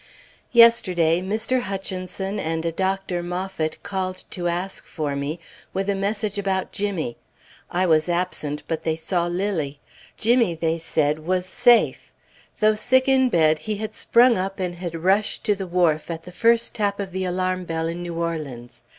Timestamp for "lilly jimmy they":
9.27-10.79